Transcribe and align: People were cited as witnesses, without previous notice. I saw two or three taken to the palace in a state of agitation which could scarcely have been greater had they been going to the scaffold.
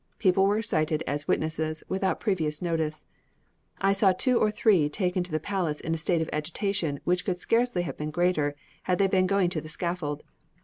People 0.17 0.47
were 0.47 0.63
cited 0.63 1.03
as 1.05 1.27
witnesses, 1.27 1.83
without 1.87 2.19
previous 2.19 2.59
notice. 2.59 3.05
I 3.79 3.93
saw 3.93 4.11
two 4.13 4.39
or 4.39 4.49
three 4.49 4.89
taken 4.89 5.21
to 5.21 5.31
the 5.31 5.39
palace 5.39 5.79
in 5.79 5.93
a 5.93 5.97
state 5.99 6.23
of 6.23 6.29
agitation 6.33 6.99
which 7.03 7.23
could 7.23 7.37
scarcely 7.39 7.83
have 7.83 7.97
been 7.97 8.09
greater 8.09 8.55
had 8.81 8.97
they 8.97 9.05
been 9.05 9.27
going 9.27 9.51
to 9.51 9.61
the 9.61 9.69
scaffold. 9.69 10.23